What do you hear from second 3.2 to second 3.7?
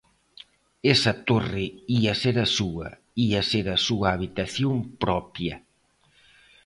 ía ser